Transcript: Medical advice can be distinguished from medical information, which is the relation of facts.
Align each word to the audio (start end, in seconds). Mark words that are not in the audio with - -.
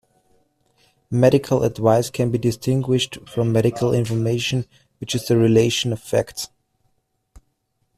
Medical 1.11 1.61
advice 1.61 2.09
can 2.09 2.31
be 2.31 2.39
distinguished 2.39 3.19
from 3.29 3.51
medical 3.51 3.93
information, 3.93 4.65
which 4.99 5.13
is 5.13 5.27
the 5.27 5.37
relation 5.37 5.93
of 5.93 6.01
facts. 6.01 6.49